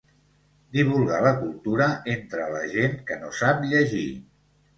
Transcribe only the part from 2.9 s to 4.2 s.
que no sap llegir.